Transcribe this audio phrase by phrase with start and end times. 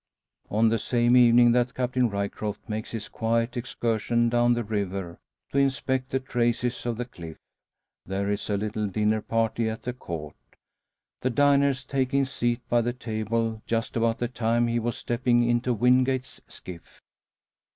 [0.49, 5.19] On the same evening that Captain Ryecroft makes his quiet excursion down the river
[5.51, 7.37] to inspect the traces on the cliff,
[8.07, 10.33] there is a little dinner party at the Court;
[11.21, 15.71] the diners taking seat by the table just about the time he was stepping into
[15.71, 16.99] Wingate's skiff.